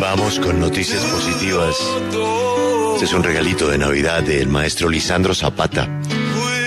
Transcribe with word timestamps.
Vamos 0.00 0.38
con 0.38 0.60
noticias 0.60 1.02
positivas. 1.04 1.76
Este 2.94 3.04
es 3.04 3.12
un 3.12 3.24
regalito 3.24 3.68
de 3.68 3.78
Navidad 3.78 4.22
del 4.22 4.48
maestro 4.48 4.88
Lisandro 4.88 5.34
Zapata, 5.34 5.88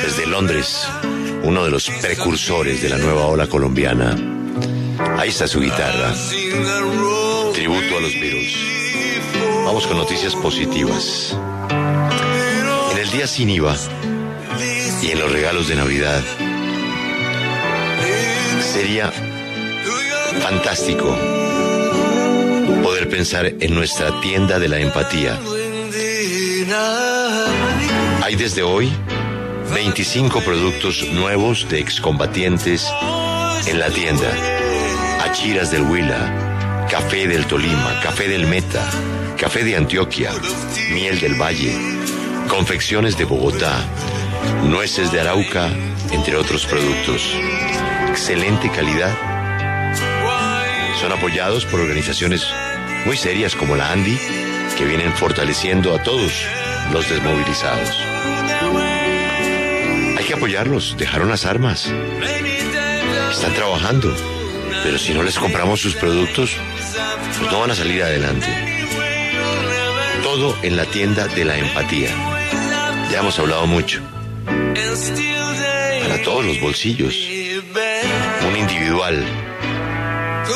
desde 0.04 0.28
Londres, 0.28 0.86
uno 1.44 1.64
de 1.64 1.72
los 1.72 1.90
precursores 2.02 2.82
de 2.82 2.90
la 2.90 2.98
nueva 2.98 3.28
ola 3.28 3.48
colombiana. 3.48 4.17
Ahí 5.17 5.30
está 5.30 5.48
su 5.48 5.62
guitarra. 5.62 6.14
Tributo 7.54 7.98
a 7.98 8.02
los 8.02 8.14
Beatles. 8.14 8.55
Vamos 9.66 9.88
con 9.88 9.98
noticias 9.98 10.36
positivas. 10.36 11.38
En 12.91 12.98
el 12.98 13.11
día 13.11 13.27
sin 13.27 13.50
IVA 13.50 13.75
y 15.02 15.11
en 15.11 15.20
los 15.20 15.32
regalos 15.32 15.70
de 15.70 15.75
Navidad, 15.75 16.21
sería 18.73 19.11
fantástico 20.41 21.18
pensar 23.12 23.46
en 23.59 23.75
nuestra 23.75 24.21
tienda 24.21 24.57
de 24.57 24.70
la 24.70 24.80
empatía. 24.80 25.38
Hay 28.23 28.36
desde 28.36 28.63
hoy 28.63 28.90
25 29.73 30.40
productos 30.40 31.05
nuevos 31.12 31.67
de 31.67 31.80
excombatientes 31.80 32.88
en 33.67 33.80
la 33.80 33.89
tienda. 33.89 34.31
Achiras 35.26 35.72
del 35.72 35.81
Huila, 35.81 36.88
café 36.89 37.27
del 37.27 37.45
Tolima, 37.48 38.00
café 38.02 38.30
del 38.30 38.48
Meta, 38.48 38.89
café 39.38 39.66
de 39.66 39.75
Antioquia, 39.75 40.31
miel 40.94 41.20
del 41.20 41.36
Valle, 41.36 41.75
confecciones 42.48 43.17
de 43.17 43.25
Bogotá, 43.25 43.75
nueces 44.64 45.12
de 45.12 45.20
Arauca, 45.20 45.70
entre 46.12 46.38
otros 46.38 46.66
productos. 46.66 47.36
Excelente 48.09 48.72
calidad. 48.72 49.14
Son 51.02 51.12
apoyados 51.12 51.66
por 51.66 51.81
organizaciones 51.81 52.45
muy 53.05 53.18
serias 53.18 53.55
como 53.55 53.76
la 53.76 53.91
Andy, 53.91 54.18
que 54.78 54.86
vienen 54.86 55.14
fortaleciendo 55.14 55.96
a 55.96 56.04
todos 56.04 56.32
los 56.92 57.09
desmovilizados. 57.09 57.89
Hay 60.17 60.25
que 60.25 60.34
apoyarlos, 60.34 60.95
dejaron 60.98 61.30
las 61.30 61.45
armas. 61.45 61.92
Están 63.31 63.53
trabajando, 63.53 64.16
pero 64.84 64.98
si 64.98 65.14
no 65.14 65.23
les 65.23 65.38
compramos 65.38 65.80
sus 65.81 65.95
productos, 65.95 66.52
pues 67.40 67.52
no 67.52 67.59
van 67.59 67.72
a 67.72 67.75
salir 67.75 68.03
adelante. 68.03 68.48
Todo 70.23 70.56
en 70.62 70.78
la 70.78 70.86
tienda 70.86 71.28
de 71.28 71.45
la 71.45 71.58
empatía. 71.58 72.09
Ya 73.12 73.20
hemos 73.20 73.38
hablado 73.40 73.68
mucho. 73.68 74.02
Para 74.45 76.22
todos 76.23 76.45
los 76.45 76.62
bolsillos. 76.62 77.16
Un 78.47 78.56
individual. 78.58 79.25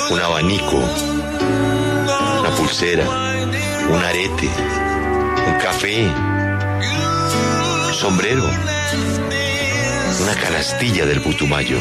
Un 0.09 0.19
abanico. 0.19 0.83
Una 2.45 2.55
pulsera. 2.55 3.05
Un 3.89 4.03
arete. 4.03 4.47
Un 5.47 5.57
café. 5.59 6.05
Un 7.87 7.93
sombrero. 7.95 8.43
Una 10.21 10.35
canastilla 10.35 11.07
del 11.07 11.21
Putumayo. 11.21 11.79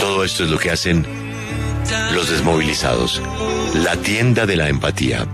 Todo 0.00 0.24
esto 0.24 0.42
es 0.42 0.50
lo 0.50 0.58
que 0.58 0.72
hacen 0.72 1.06
los 2.12 2.30
desmovilizados. 2.30 3.22
La 3.74 3.94
tienda 3.94 4.44
de 4.44 4.56
la 4.56 4.68
empatía. 4.68 5.28